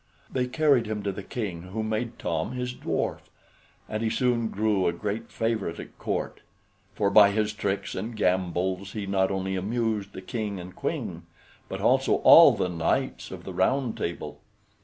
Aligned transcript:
They 0.31 0.47
carried 0.47 0.87
him 0.87 1.03
to 1.03 1.11
the 1.11 1.21
King, 1.21 1.61
who 1.61 1.83
made 1.83 2.17
Tom 2.17 2.53
his 2.53 2.73
dwarf, 2.73 3.19
and 3.87 4.01
he 4.01 4.09
soon 4.09 4.47
grew 4.47 4.87
a 4.87 4.93
great 4.93 5.31
favorite 5.31 5.79
at 5.79 5.95
court; 5.99 6.41
for 6.95 7.11
by 7.11 7.29
his 7.29 7.53
tricks 7.53 7.93
and 7.93 8.15
gambols 8.17 8.93
he 8.93 9.05
not 9.05 9.29
only 9.29 9.55
amused 9.55 10.13
the 10.13 10.21
King 10.23 10.59
and 10.59 10.75
Queen, 10.75 11.27
but 11.69 11.81
also 11.81 12.15
all 12.23 12.53
the 12.53 12.67
Knights 12.67 13.29
of 13.29 13.43
the 13.43 13.53
Round 13.53 13.95
Table. 13.95 14.39